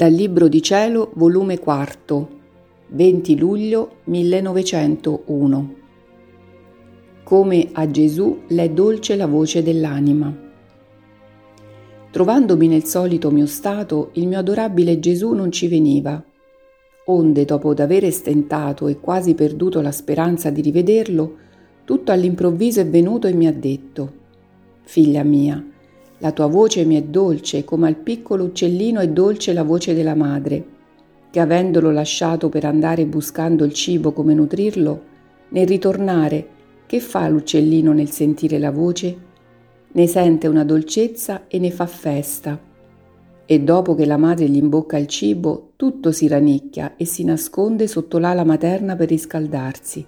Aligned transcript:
Dal 0.00 0.12
Libro 0.12 0.48
di 0.48 0.62
Cielo, 0.62 1.10
volume 1.16 1.58
4, 1.58 2.28
20 2.88 3.36
luglio 3.36 3.96
1901. 4.04 5.74
Come 7.22 7.68
a 7.72 7.90
Gesù 7.90 8.38
l'è 8.46 8.70
dolce 8.70 9.14
la 9.14 9.26
voce 9.26 9.62
dell'anima. 9.62 10.34
Trovandomi 12.10 12.66
nel 12.66 12.84
solito 12.84 13.30
mio 13.30 13.44
stato, 13.44 14.08
il 14.14 14.26
mio 14.26 14.38
adorabile 14.38 14.98
Gesù 15.00 15.34
non 15.34 15.52
ci 15.52 15.68
veniva. 15.68 16.24
Onde, 17.04 17.44
dopo 17.44 17.74
d'avere 17.74 18.10
stentato 18.10 18.88
e 18.88 18.98
quasi 19.00 19.34
perduto 19.34 19.82
la 19.82 19.92
speranza 19.92 20.48
di 20.48 20.62
rivederlo, 20.62 21.36
tutto 21.84 22.10
all'improvviso 22.10 22.80
è 22.80 22.86
venuto 22.86 23.26
e 23.26 23.34
mi 23.34 23.46
ha 23.46 23.52
detto: 23.52 24.12
Figlia 24.80 25.24
mia, 25.24 25.62
la 26.20 26.32
tua 26.32 26.46
voce 26.46 26.84
mi 26.84 26.96
è 26.96 27.02
dolce 27.02 27.64
come 27.64 27.88
al 27.88 27.96
piccolo 27.96 28.44
uccellino 28.44 29.00
è 29.00 29.08
dolce 29.08 29.52
la 29.54 29.62
voce 29.62 29.94
della 29.94 30.14
madre, 30.14 30.64
che 31.30 31.40
avendolo 31.40 31.90
lasciato 31.90 32.48
per 32.48 32.64
andare 32.64 33.06
buscando 33.06 33.64
il 33.64 33.72
cibo 33.72 34.12
come 34.12 34.34
nutrirlo, 34.34 35.02
nel 35.50 35.66
ritornare, 35.66 36.46
che 36.86 37.00
fa 37.00 37.28
l'uccellino 37.28 37.92
nel 37.92 38.10
sentire 38.10 38.58
la 38.58 38.70
voce? 38.70 39.28
Ne 39.92 40.06
sente 40.06 40.46
una 40.46 40.64
dolcezza 40.64 41.46
e 41.48 41.58
ne 41.58 41.70
fa 41.70 41.86
festa. 41.86 42.58
E 43.46 43.60
dopo 43.60 43.94
che 43.94 44.04
la 44.04 44.16
madre 44.16 44.48
gli 44.48 44.56
imbocca 44.56 44.98
il 44.98 45.06
cibo, 45.06 45.72
tutto 45.76 46.12
si 46.12 46.28
ranicchia 46.28 46.96
e 46.96 47.04
si 47.04 47.24
nasconde 47.24 47.86
sotto 47.88 48.18
l'ala 48.18 48.44
materna 48.44 48.94
per 48.94 49.08
riscaldarsi, 49.08 50.06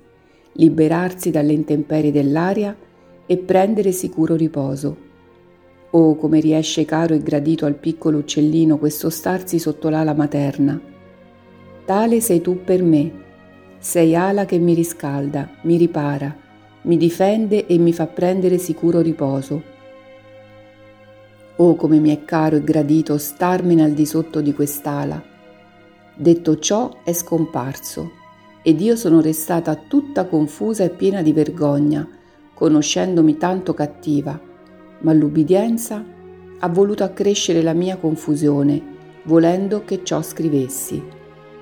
liberarsi 0.55 1.31
dalle 1.31 1.53
intemperie 1.53 2.13
dell'aria 2.13 2.77
e 3.25 3.39
prendere 3.39 3.93
sicuro 3.93 4.37
riposo. 4.37 5.11
Oh, 5.95 6.17
come 6.17 6.41
riesce 6.41 6.87
caro 6.87 7.13
e 7.13 7.23
gradito 7.23 7.67
al 7.67 7.75
piccolo 7.75 8.17
uccellino 8.19 8.79
questo 8.79 9.11
starsi 9.11 9.59
sotto 9.59 9.91
l'ala 9.91 10.15
materna. 10.15 10.81
Tale 11.85 12.21
sei 12.23 12.41
tu 12.41 12.65
per 12.65 12.83
me. 12.83 13.21
Sei 13.79 14.17
ala 14.17 14.47
che 14.47 14.57
mi 14.59 14.73
riscalda, 14.73 15.51
mi 15.65 15.77
ripara, 15.77 16.35
mi 16.83 16.97
difende 16.97 17.67
e 17.67 17.77
mi 17.77 17.93
fa 17.93 18.07
prendere 18.07 18.57
sicuro 18.57 19.03
riposo. 19.03 19.63
Oh, 21.57 21.75
come 21.77 21.99
mi 21.99 22.09
è 22.09 22.25
caro 22.25 22.57
e 22.57 22.65
gradito 22.65 23.19
starmene 23.19 23.85
al 23.85 23.93
di 23.93 24.07
sotto 24.07 24.41
di 24.41 24.55
quest'ala. 24.55 25.23
Detto 26.15 26.59
ciò 26.59 27.01
è 27.05 27.13
scomparso 27.13 28.13
ed 28.63 28.81
io 28.81 28.97
sono 28.97 29.21
restata 29.21 29.75
tutta 29.75 30.25
confusa 30.25 30.85
e 30.85 30.91
piena 30.91 31.21
di 31.21 31.35
vergogna, 31.35 32.09
conoscendomi 32.55 33.37
tanto 33.37 33.75
cattiva 33.75 34.51
ma 35.03 35.13
l'ubbidienza 35.13 36.05
ha 36.59 36.69
voluto 36.69 37.05
accrescere 37.05 37.63
la 37.63 37.73
mia 37.73 37.97
confusione, 37.97 38.81
volendo 39.25 39.85
che 39.85 40.03
ciò 40.03 40.23
scrivessi. 40.23 41.03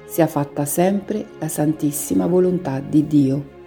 Sia 0.07 0.27
fatta 0.27 0.65
sempre 0.65 1.25
la 1.39 1.49
santissima 1.49 2.27
volontà 2.27 2.81
di 2.81 3.07
Dio. 3.07 3.59